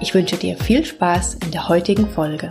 [0.00, 2.48] Ich wünsche dir viel Spaß in der heutigen Folge.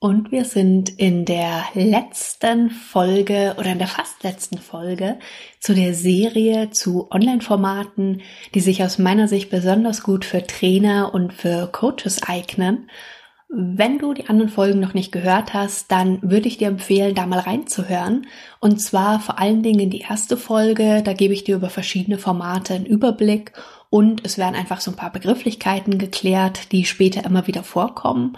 [0.00, 5.18] Und wir sind in der letzten Folge oder in der fast letzten Folge
[5.58, 8.22] zu der Serie zu Online-Formaten,
[8.54, 12.90] die sich aus meiner Sicht besonders gut für Trainer und für Coaches eignen.
[13.50, 17.24] Wenn du die anderen Folgen noch nicht gehört hast, dann würde ich dir empfehlen, da
[17.24, 18.26] mal reinzuhören.
[18.60, 22.74] Und zwar vor allen Dingen die erste Folge, da gebe ich dir über verschiedene Formate
[22.74, 23.52] einen Überblick
[23.88, 28.36] und es werden einfach so ein paar Begrifflichkeiten geklärt, die später immer wieder vorkommen.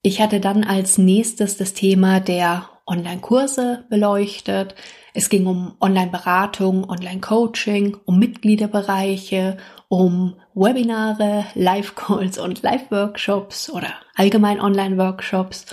[0.00, 4.74] Ich hatte dann als nächstes das Thema der Online-Kurse beleuchtet.
[5.12, 9.58] Es ging um Online-Beratung, Online-Coaching, um Mitgliederbereiche,
[9.90, 15.66] um Webinare, Live-Calls und Live-Workshops oder allgemein Online-Workshops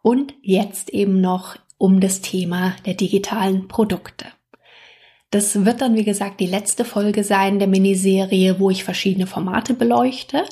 [0.00, 4.26] und jetzt eben noch um das Thema der digitalen Produkte.
[5.30, 9.74] Das wird dann, wie gesagt, die letzte Folge sein der Miniserie, wo ich verschiedene Formate
[9.74, 10.44] beleuchte.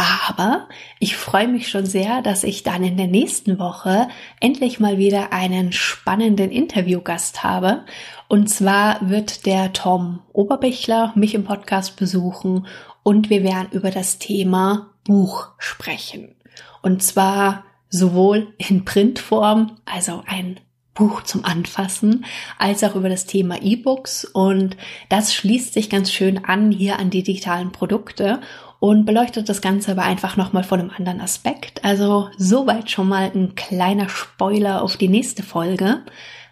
[0.00, 0.66] Aber
[0.98, 4.08] ich freue mich schon sehr, dass ich dann in der nächsten Woche
[4.40, 7.84] endlich mal wieder einen spannenden Interviewgast habe.
[8.26, 12.66] Und zwar wird der Tom Oberbichler mich im Podcast besuchen
[13.02, 16.34] und wir werden über das Thema Buch sprechen.
[16.80, 20.60] Und zwar sowohl in Printform, also ein
[21.00, 22.26] Buch zum Anfassen,
[22.58, 24.26] als auch über das Thema E-Books.
[24.26, 24.76] Und
[25.08, 28.40] das schließt sich ganz schön an hier an die digitalen Produkte
[28.80, 31.82] und beleuchtet das Ganze aber einfach nochmal von einem anderen Aspekt.
[31.84, 36.02] Also soweit schon mal ein kleiner Spoiler auf die nächste Folge.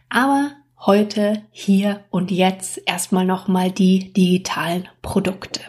[0.08, 5.60] Aber heute, hier und jetzt erstmal nochmal die digitalen Produkte.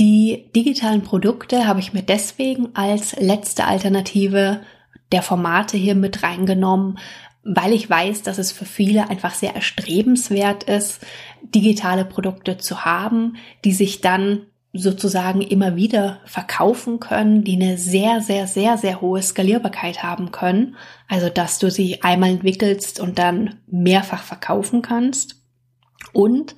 [0.00, 4.62] Die digitalen Produkte habe ich mir deswegen als letzte Alternative
[5.12, 6.98] der Formate hier mit reingenommen,
[7.44, 11.00] weil ich weiß, dass es für viele einfach sehr erstrebenswert ist,
[11.42, 18.20] digitale Produkte zu haben, die sich dann sozusagen immer wieder verkaufen können, die eine sehr,
[18.20, 20.74] sehr, sehr, sehr hohe Skalierbarkeit haben können.
[21.06, 25.36] Also, dass du sie einmal entwickelst und dann mehrfach verkaufen kannst.
[26.12, 26.56] Und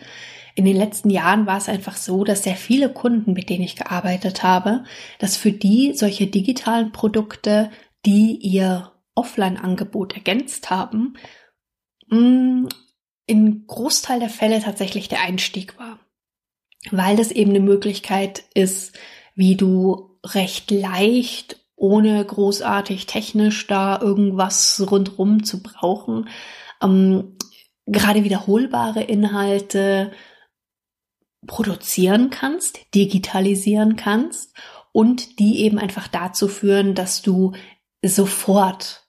[0.55, 3.77] in den letzten Jahren war es einfach so, dass sehr viele Kunden, mit denen ich
[3.77, 4.85] gearbeitet habe,
[5.19, 7.71] dass für die solche digitalen Produkte,
[8.07, 11.15] die ihr Offline-Angebot ergänzt haben,
[12.09, 12.67] mm,
[13.27, 15.99] in Großteil der Fälle tatsächlich der Einstieg war.
[16.93, 18.97] Weil das eben eine Möglichkeit ist,
[19.35, 26.29] wie du recht leicht, ohne großartig technisch da irgendwas rundrum zu brauchen,
[26.81, 27.37] ähm,
[27.87, 30.13] gerade wiederholbare Inhalte
[31.47, 34.55] produzieren kannst, digitalisieren kannst
[34.93, 37.53] und die eben einfach dazu führen, dass du
[38.03, 39.06] sofort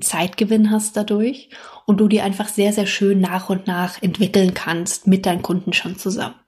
[0.00, 1.48] Zeitgewinn hast dadurch
[1.86, 5.72] und du dir einfach sehr, sehr schön nach und nach entwickeln kannst mit deinen Kunden
[5.72, 6.38] schon zusammen.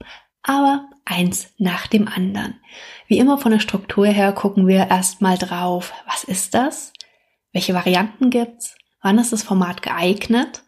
[0.43, 2.61] Aber eins nach dem anderen.
[3.07, 6.93] Wie immer von der Struktur her gucken wir erstmal drauf, was ist das?
[7.53, 8.77] Welche Varianten gibt's?
[9.03, 10.63] Wann ist das Format geeignet?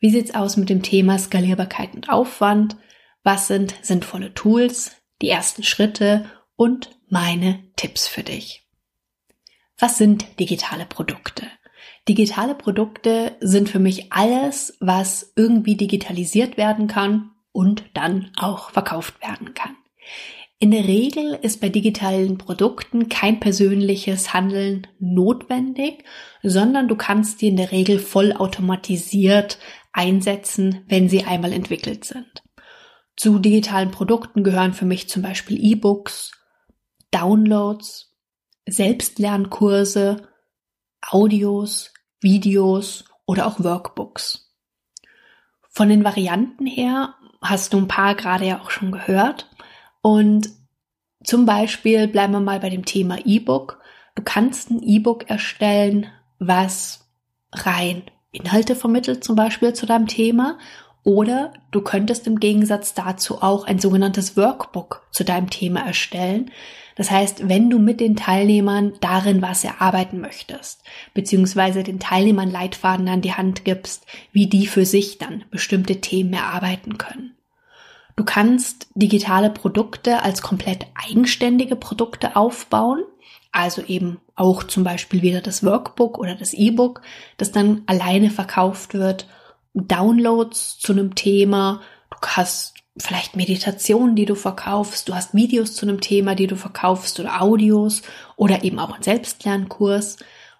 [0.00, 2.76] Wie sieht's aus mit dem Thema Skalierbarkeit und Aufwand?
[3.22, 4.96] Was sind sinnvolle Tools?
[5.22, 8.66] Die ersten Schritte und meine Tipps für dich.
[9.78, 11.46] Was sind digitale Produkte?
[12.08, 19.22] Digitale Produkte sind für mich alles, was irgendwie digitalisiert werden kann und dann auch verkauft
[19.22, 19.76] werden kann.
[20.58, 26.04] In der Regel ist bei digitalen Produkten kein persönliches Handeln notwendig,
[26.42, 29.58] sondern du kannst die in der Regel vollautomatisiert
[29.92, 32.42] einsetzen, wenn sie einmal entwickelt sind.
[33.16, 36.32] Zu digitalen Produkten gehören für mich zum Beispiel E-Books,
[37.10, 38.12] Downloads,
[38.66, 40.28] Selbstlernkurse,
[41.00, 41.93] Audios,
[42.24, 44.52] Videos oder auch Workbooks.
[45.70, 49.48] Von den Varianten her hast du ein paar gerade ja auch schon gehört.
[50.00, 50.50] Und
[51.22, 53.80] zum Beispiel bleiben wir mal bei dem Thema E-Book.
[54.14, 56.06] Du kannst ein E-Book erstellen,
[56.38, 57.08] was
[57.52, 60.58] rein Inhalte vermittelt, zum Beispiel zu deinem Thema.
[61.04, 66.50] Oder du könntest im Gegensatz dazu auch ein sogenanntes Workbook zu deinem Thema erstellen,
[66.96, 70.82] das heißt, wenn du mit den Teilnehmern darin was erarbeiten möchtest,
[71.12, 76.32] beziehungsweise den Teilnehmern Leitfaden an die Hand gibst, wie die für sich dann bestimmte Themen
[76.32, 77.34] erarbeiten können.
[78.16, 83.02] Du kannst digitale Produkte als komplett eigenständige Produkte aufbauen.
[83.50, 87.02] Also eben auch zum Beispiel wieder das Workbook oder das E-Book,
[87.36, 89.28] das dann alleine verkauft wird.
[89.74, 91.80] Downloads zu einem Thema.
[92.10, 95.08] Du hast vielleicht Meditationen, die du verkaufst.
[95.08, 98.02] Du hast Videos zu einem Thema, die du verkaufst oder Audios
[98.36, 100.18] oder eben auch einen Selbstlernkurs.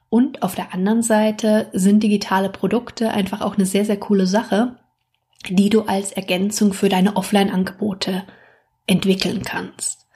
[0.08, 4.76] Und auf der anderen Seite sind digitale Produkte einfach auch eine sehr, sehr coole Sache,
[5.48, 8.24] die du als Ergänzung für deine Offline-Angebote
[8.86, 10.06] entwickeln kannst.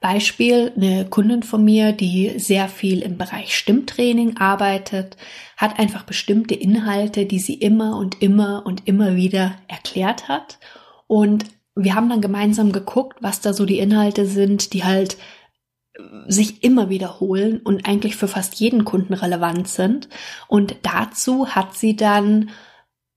[0.00, 5.16] Beispiel, eine Kundin von mir, die sehr viel im Bereich Stimmtraining arbeitet,
[5.56, 10.58] hat einfach bestimmte Inhalte, die sie immer und immer und immer wieder erklärt hat.
[11.06, 15.16] Und wir haben dann gemeinsam geguckt, was da so die Inhalte sind, die halt
[16.26, 20.08] sich immer wiederholen und eigentlich für fast jeden Kunden relevant sind.
[20.48, 22.50] Und dazu hat sie dann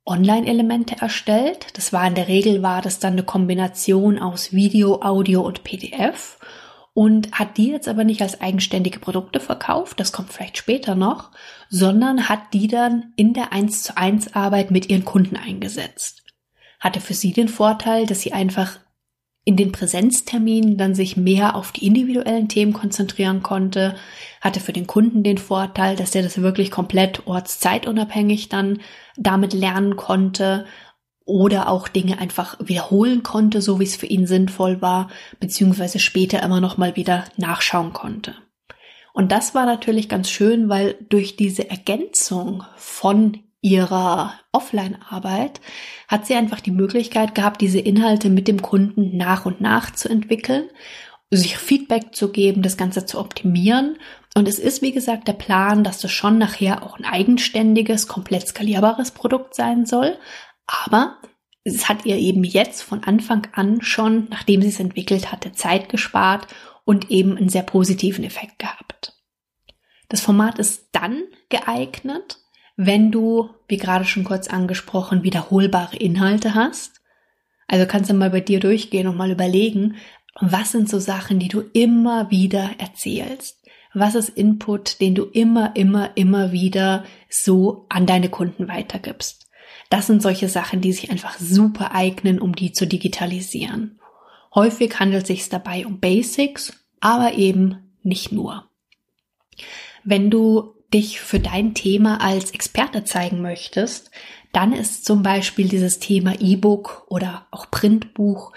[0.06, 1.68] Online-Elemente erstellt.
[1.78, 6.38] Das war in der Regel war das dann eine Kombination aus Video, Audio und PDF
[6.96, 11.32] und hat die jetzt aber nicht als eigenständige Produkte verkauft, das kommt vielleicht später noch,
[11.70, 16.25] sondern hat die dann in der 1 zu 1 Arbeit mit ihren Kunden eingesetzt.
[16.86, 18.78] Hatte für sie den Vorteil, dass sie einfach
[19.44, 23.96] in den Präsenzterminen dann sich mehr auf die individuellen Themen konzentrieren konnte,
[24.40, 28.82] hatte für den Kunden den Vorteil, dass er das wirklich komplett ortszeitunabhängig dann
[29.18, 30.68] damit lernen konnte
[31.26, 35.10] oder auch Dinge einfach wiederholen konnte, so wie es für ihn sinnvoll war,
[35.40, 38.36] beziehungsweise später immer noch mal wieder nachschauen konnte.
[39.12, 45.60] Und das war natürlich ganz schön, weil durch diese Ergänzung von ihrer Offline-Arbeit
[46.08, 50.08] hat sie einfach die Möglichkeit gehabt, diese Inhalte mit dem Kunden nach und nach zu
[50.08, 50.70] entwickeln,
[51.32, 53.98] sich Feedback zu geben, das Ganze zu optimieren.
[54.36, 58.48] Und es ist, wie gesagt, der Plan, dass das schon nachher auch ein eigenständiges, komplett
[58.48, 60.16] skalierbares Produkt sein soll.
[60.68, 61.18] Aber
[61.64, 65.90] es hat ihr eben jetzt von Anfang an schon, nachdem sie es entwickelt hatte, Zeit
[65.90, 66.46] gespart
[66.84, 69.14] und eben einen sehr positiven Effekt gehabt.
[70.08, 72.45] Das Format ist dann geeignet,
[72.78, 77.02] wenn du, wie gerade schon kurz angesprochen, wiederholbare Inhalte hast.
[77.68, 79.96] Also kannst du mal bei dir durchgehen und mal überlegen,
[80.40, 83.64] was sind so Sachen, die du immer wieder erzählst?
[83.94, 89.48] Was ist Input, den du immer, immer, immer wieder so an deine Kunden weitergibst?
[89.90, 94.00] Das sind solche Sachen, die sich einfach super eignen, um die zu digitalisieren.
[94.54, 98.70] Häufig handelt es sich dabei um Basics, aber eben nicht nur.
[100.04, 104.12] Wenn du dich für dein Thema als Experte zeigen möchtest,
[104.54, 108.54] dann ist zum Beispiel dieses Thema E-Book oder auch Printbuch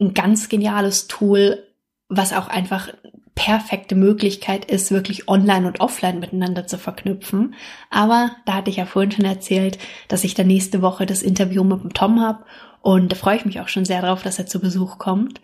[0.00, 1.62] ein ganz geniales Tool,
[2.08, 2.88] was auch einfach
[3.34, 7.54] perfekte Möglichkeit ist, wirklich online und offline miteinander zu verknüpfen.
[7.90, 9.78] Aber da hatte ich ja vorhin schon erzählt,
[10.08, 12.44] dass ich da nächste Woche das Interview mit dem Tom habe
[12.80, 15.40] und da freue ich mich auch schon sehr drauf, dass er zu Besuch kommt.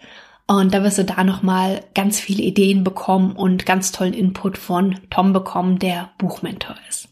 [0.46, 5.00] Und da wirst du da nochmal ganz viele Ideen bekommen und ganz tollen Input von
[5.10, 7.08] Tom bekommen, der Buchmentor ist.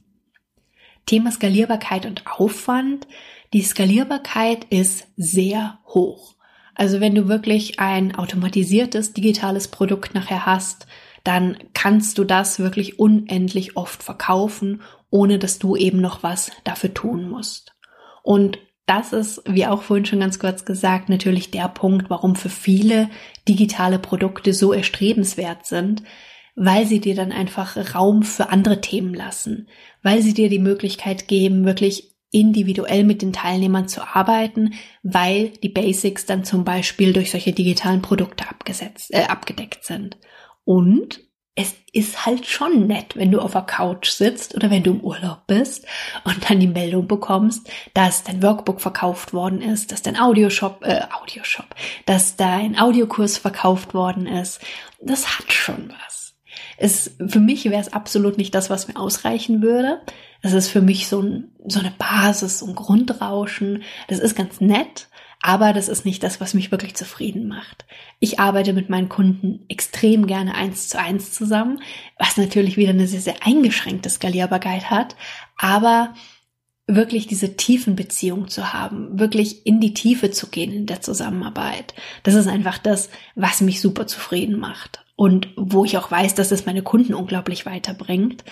[1.06, 3.06] Thema Skalierbarkeit und Aufwand.
[3.52, 6.34] Die Skalierbarkeit ist sehr hoch.
[6.75, 10.87] Also wenn du wirklich ein automatisiertes digitales Produkt nachher hast,
[11.25, 16.92] dann kannst du das wirklich unendlich oft verkaufen, ohne dass du eben noch was dafür
[16.92, 17.75] tun musst.
[18.22, 22.50] Und das ist, wie auch vorhin schon ganz kurz gesagt, natürlich der Punkt, warum für
[22.50, 23.09] viele
[23.49, 26.03] digitale Produkte so erstrebenswert sind,
[26.55, 29.69] weil sie dir dann einfach Raum für andere Themen lassen,
[30.03, 35.69] weil sie dir die Möglichkeit geben, wirklich individuell mit den Teilnehmern zu arbeiten, weil die
[35.69, 40.19] Basics dann zum Beispiel durch solche digitalen Produkte abgesetzt, äh, abgedeckt sind.
[40.64, 41.21] Und
[41.56, 45.00] es ist halt schon nett, wenn du auf der Couch sitzt oder wenn du im
[45.00, 45.87] Urlaub bist
[46.25, 51.02] und dann die Meldung bekommst, dass dein Workbook verkauft worden ist, dass dein Audioshop, äh,
[51.23, 51.66] Audioshop,
[52.06, 54.61] dass dein Audiokurs verkauft worden ist.
[55.00, 56.34] Das hat schon was.
[56.76, 60.00] Es, für mich wäre es absolut nicht das, was mir ausreichen würde.
[60.42, 63.84] Es ist für mich so, ein, so eine Basis, so ein Grundrauschen.
[64.08, 65.08] Das ist ganz nett,
[65.46, 67.84] aber das ist nicht das, was mich wirklich zufrieden macht.
[68.18, 71.82] Ich arbeite mit meinen Kunden extrem gerne eins zu eins zusammen,
[72.18, 75.16] was natürlich wieder eine sehr, sehr eingeschränkte Skalierbarkeit hat,
[75.58, 76.14] aber
[76.86, 81.92] wirklich diese tiefen Beziehungen zu haben, wirklich in die Tiefe zu gehen in der Zusammenarbeit.
[82.22, 86.52] Das ist einfach das, was mich super zufrieden macht und wo ich auch weiß, dass
[86.52, 88.44] es meine Kunden unglaublich weiterbringt.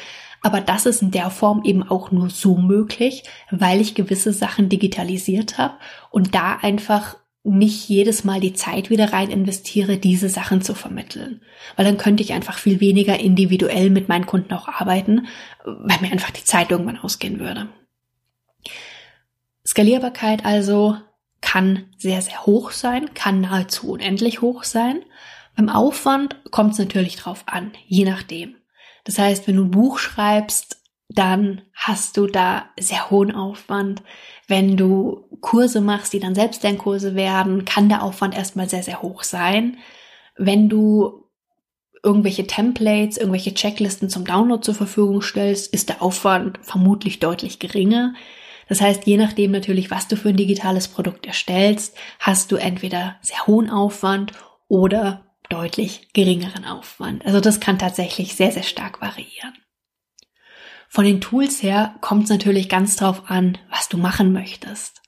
[0.42, 4.68] Aber das ist in der Form eben auch nur so möglich, weil ich gewisse Sachen
[4.68, 5.74] digitalisiert habe
[6.10, 11.42] und da einfach nicht jedes Mal die Zeit wieder rein investiere, diese Sachen zu vermitteln.
[11.76, 15.26] Weil dann könnte ich einfach viel weniger individuell mit meinen Kunden auch arbeiten,
[15.64, 17.68] weil mir einfach die Zeit irgendwann ausgehen würde.
[19.66, 20.96] Skalierbarkeit also
[21.40, 25.02] kann sehr, sehr hoch sein, kann nahezu unendlich hoch sein.
[25.56, 28.56] Beim Aufwand kommt es natürlich drauf an, je nachdem.
[29.04, 34.02] Das heißt, wenn du ein Buch schreibst, dann hast du da sehr hohen Aufwand.
[34.48, 39.02] Wenn du Kurse machst, die dann selbst Kurse werden, kann der Aufwand erstmal sehr, sehr
[39.02, 39.78] hoch sein.
[40.36, 41.22] Wenn du
[42.02, 48.14] irgendwelche Templates, irgendwelche Checklisten zum Download zur Verfügung stellst, ist der Aufwand vermutlich deutlich geringer.
[48.68, 53.16] Das heißt, je nachdem natürlich, was du für ein digitales Produkt erstellst, hast du entweder
[53.20, 54.32] sehr hohen Aufwand
[54.68, 57.24] oder deutlich geringeren Aufwand.
[57.26, 59.54] Also das kann tatsächlich sehr, sehr stark variieren.
[60.88, 65.00] Von den Tools her kommt es natürlich ganz drauf an, was du machen möchtest.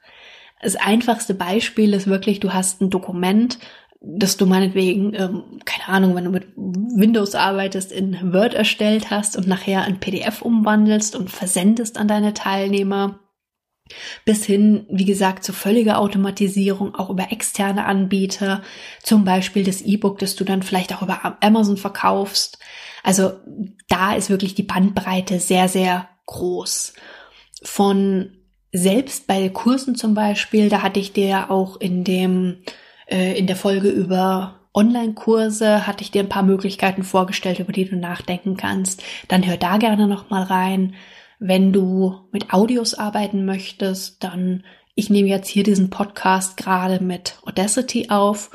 [0.63, 3.59] Das einfachste Beispiel ist wirklich, du hast ein Dokument,
[4.01, 9.37] das du meinetwegen, ähm, keine Ahnung, wenn du mit Windows arbeitest, in Word erstellt hast
[9.37, 13.21] und nachher ein PDF umwandelst und versendest an deine Teilnehmer.
[14.25, 18.63] Bis hin, wie gesagt, zu völliger Automatisierung, auch über externe Anbieter,
[19.03, 22.59] zum Beispiel das E-Book, das du dann vielleicht auch über Amazon verkaufst.
[23.03, 23.33] Also
[23.89, 26.95] da ist wirklich die Bandbreite sehr, sehr groß.
[27.63, 28.33] Von
[28.73, 32.63] selbst bei Kursen zum Beispiel, da hatte ich dir ja auch in dem,
[33.07, 37.89] äh, in der Folge über Online-Kurse hatte ich dir ein paar Möglichkeiten vorgestellt, über die
[37.89, 39.03] du nachdenken kannst.
[39.29, 40.95] Dann hör da gerne nochmal rein.
[41.47, 47.37] Wenn du mit Audios arbeiten möchtest, dann ich nehme jetzt hier diesen Podcast gerade mit
[47.45, 48.51] Audacity auf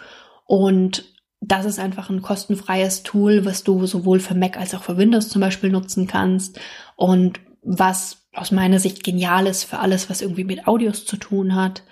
[0.47, 1.05] und
[1.39, 5.29] das ist einfach ein kostenfreies Tool, was du sowohl für Mac als auch für Windows
[5.29, 6.59] zum Beispiel nutzen kannst
[6.95, 11.53] und was aus meiner Sicht genial ist für alles, was irgendwie mit Audios zu tun
[11.53, 11.83] hat.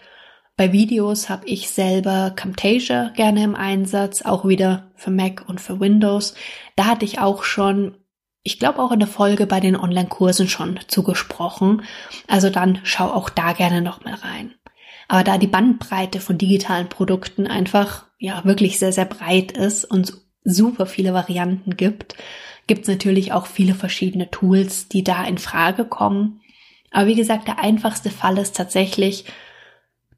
[0.56, 5.80] Bei Videos habe ich selber Camtasia gerne im Einsatz, auch wieder für Mac und für
[5.80, 6.34] Windows.
[6.76, 7.98] Da hatte ich auch schon,
[8.48, 11.82] ich glaube auch in der Folge bei den Online-Kursen schon zugesprochen.
[12.30, 14.54] Also dann schau auch da gerne nochmal rein.
[15.10, 20.14] Aber da die Bandbreite von digitalen Produkten einfach ja wirklich sehr, sehr breit ist und
[20.46, 22.16] super viele Varianten gibt,
[22.68, 26.40] gibt es natürlich auch viele verschiedene Tools, die da in Frage kommen.
[26.92, 29.26] Aber wie gesagt, der einfachste Fall ist tatsächlich,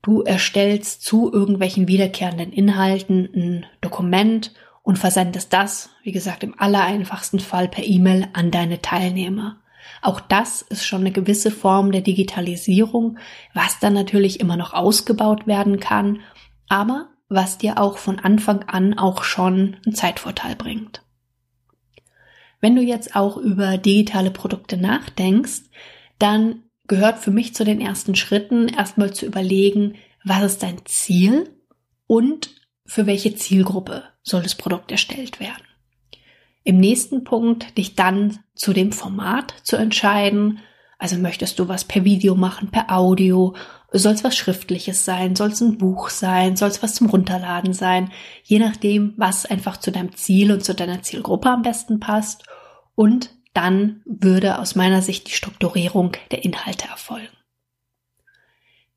[0.04, 4.54] du erstellst zu irgendwelchen wiederkehrenden Inhalten ein Dokument
[4.90, 9.60] und versendest das, wie gesagt, im allereinfachsten Fall per E-Mail an deine Teilnehmer.
[10.02, 13.20] Auch das ist schon eine gewisse Form der Digitalisierung,
[13.54, 16.22] was dann natürlich immer noch ausgebaut werden kann,
[16.70, 21.04] aber was dir auch von Anfang an auch schon einen Zeitvorteil bringt.
[22.60, 25.70] Wenn du jetzt auch über digitale Produkte nachdenkst,
[26.18, 31.48] dann gehört für mich zu den ersten Schritten erstmal zu überlegen, was ist dein Ziel
[32.08, 32.59] und
[32.90, 35.64] für welche Zielgruppe soll das Produkt erstellt werden.
[36.64, 40.60] Im nächsten Punkt dich dann zu dem Format zu entscheiden.
[40.98, 43.56] Also möchtest du was per Video machen, per Audio?
[43.92, 45.36] Soll es was Schriftliches sein?
[45.36, 46.58] Soll es ein Buch sein?
[46.58, 48.12] Soll es was zum Runterladen sein?
[48.44, 52.44] Je nachdem, was einfach zu deinem Ziel und zu deiner Zielgruppe am besten passt.
[52.96, 57.39] Und dann würde aus meiner Sicht die Strukturierung der Inhalte erfolgen.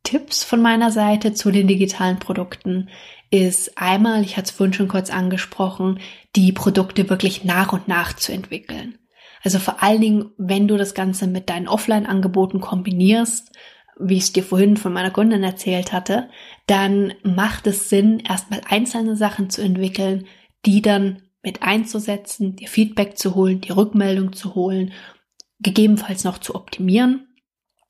[0.03, 2.89] Tipps von meiner Seite zu den digitalen Produkten
[3.31, 6.01] ist einmal, ich hatte es vorhin schon kurz angesprochen,
[6.37, 8.99] die Produkte wirklich nach und nach zu entwickeln.
[9.43, 13.53] Also vor allen Dingen, wenn du das Ganze mit deinen Offline-Angeboten kombinierst,
[13.99, 16.29] wie ich es dir vorhin von meiner Kundin erzählt hatte,
[16.67, 20.27] dann macht es Sinn, erstmal einzelne Sachen zu entwickeln,
[20.67, 24.93] die dann mit einzusetzen, dir Feedback zu holen, die Rückmeldung zu holen,
[25.61, 27.32] gegebenenfalls noch zu optimieren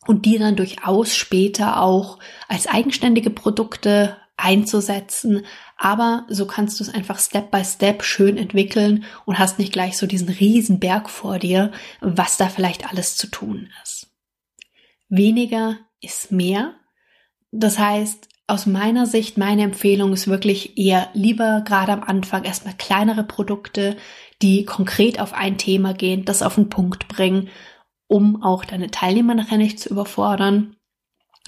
[0.07, 2.19] und die dann durchaus später auch
[2.49, 5.47] als eigenständige Produkte einzusetzen.
[5.77, 9.97] Aber so kannst du es einfach Step by Step schön entwickeln und hast nicht gleich
[9.97, 14.09] so diesen riesen Berg vor dir, was da vielleicht alles zu tun ist.
[15.09, 16.75] Weniger ist mehr.
[17.51, 22.75] Das heißt, aus meiner Sicht, meine Empfehlung ist wirklich eher lieber gerade am Anfang erstmal
[22.75, 23.97] kleinere Produkte,
[24.43, 27.49] die konkret auf ein Thema gehen, das auf den Punkt bringen,
[28.13, 30.77] um auch deine Teilnehmer nachher nicht zu überfordern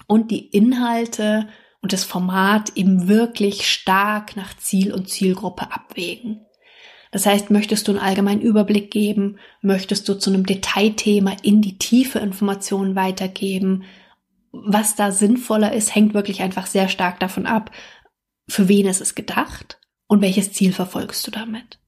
[0.06, 1.46] und die Inhalte
[1.82, 6.46] und das Format eben wirklich stark nach Ziel und Zielgruppe abwägen.
[7.10, 11.76] Das heißt, möchtest du einen allgemeinen Überblick geben, möchtest du zu einem Detailthema in die
[11.76, 13.84] tiefe Informationen weitergeben,
[14.50, 17.72] was da sinnvoller ist, hängt wirklich einfach sehr stark davon ab,
[18.48, 21.78] für wen ist es gedacht und welches Ziel verfolgst du damit.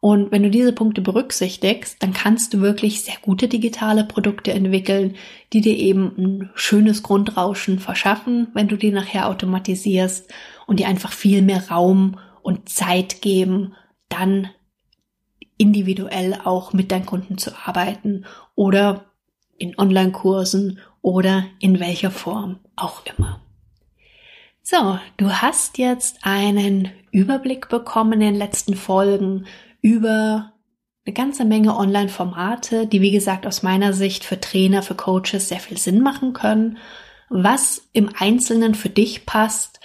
[0.00, 5.16] Und wenn du diese Punkte berücksichtigst, dann kannst du wirklich sehr gute digitale Produkte entwickeln,
[5.52, 10.32] die dir eben ein schönes Grundrauschen verschaffen, wenn du die nachher automatisierst
[10.66, 13.74] und dir einfach viel mehr Raum und Zeit geben,
[14.08, 14.48] dann
[15.58, 19.04] individuell auch mit deinen Kunden zu arbeiten oder
[19.58, 23.42] in Online-Kursen oder in welcher Form auch immer.
[24.62, 29.46] So, du hast jetzt einen Überblick bekommen in den letzten Folgen
[29.82, 30.52] über
[31.06, 35.60] eine ganze Menge Online-Formate, die wie gesagt aus meiner Sicht für Trainer, für Coaches sehr
[35.60, 36.78] viel Sinn machen können.
[37.28, 39.80] Was im Einzelnen für dich passt,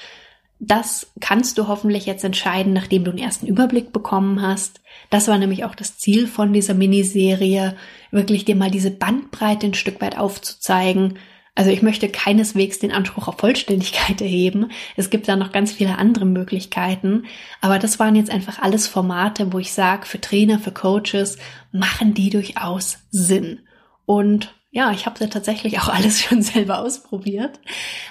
[0.59, 4.81] das kannst du hoffentlich jetzt entscheiden, nachdem du einen ersten Überblick bekommen hast.
[5.09, 7.75] Das war nämlich auch das Ziel von dieser Miniserie,
[8.11, 11.19] wirklich dir mal diese Bandbreite ein Stück weit aufzuzeigen.
[11.57, 14.71] Also ich möchte keineswegs den Anspruch auf Vollständigkeit erheben.
[14.97, 17.23] Es gibt da noch ganz viele andere Möglichkeiten.
[17.61, 21.37] Aber das waren jetzt einfach alles Formate, wo ich sage, für Trainer, für Coaches
[21.71, 23.61] machen die durchaus Sinn.
[24.05, 27.61] Und ja, ich habe sie tatsächlich auch alles schon selber ausprobiert,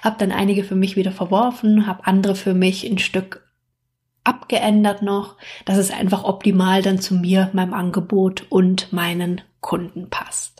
[0.02, 3.46] habe dann einige für mich wieder verworfen, habe andere für mich ein Stück
[4.24, 5.36] abgeändert noch,
[5.66, 10.53] dass es einfach optimal dann zu mir, meinem Angebot und meinen Kunden passt.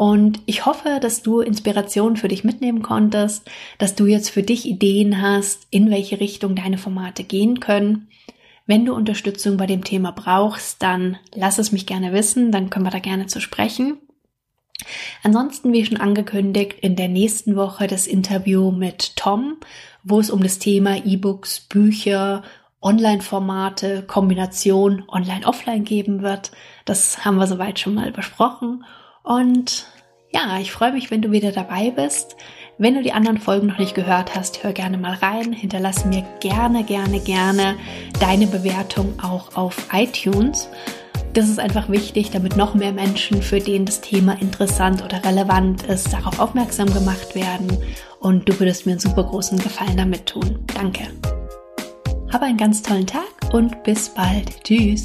[0.00, 4.64] Und ich hoffe, dass du Inspiration für dich mitnehmen konntest, dass du jetzt für dich
[4.64, 8.08] Ideen hast, in welche Richtung deine Formate gehen können.
[8.64, 12.86] Wenn du Unterstützung bei dem Thema brauchst, dann lass es mich gerne wissen, dann können
[12.86, 13.98] wir da gerne zu sprechen.
[15.22, 19.58] Ansonsten, wie schon angekündigt, in der nächsten Woche das Interview mit Tom,
[20.02, 22.42] wo es um das Thema E-Books, Bücher,
[22.80, 26.52] Online-Formate, Kombination Online-Offline geben wird.
[26.86, 28.82] Das haben wir soweit schon mal besprochen.
[29.22, 29.86] Und
[30.32, 32.36] ja, ich freue mich, wenn du wieder dabei bist.
[32.78, 35.52] Wenn du die anderen Folgen noch nicht gehört hast, hör gerne mal rein.
[35.52, 37.76] Hinterlasse mir gerne, gerne, gerne
[38.20, 40.68] deine Bewertung auch auf iTunes.
[41.34, 45.84] Das ist einfach wichtig, damit noch mehr Menschen, für denen das Thema interessant oder relevant
[45.84, 47.68] ist, darauf aufmerksam gemacht werden.
[48.18, 50.64] Und du würdest mir einen super großen Gefallen damit tun.
[50.74, 51.02] Danke.
[52.32, 54.64] Hab einen ganz tollen Tag und bis bald.
[54.64, 55.04] Tschüss.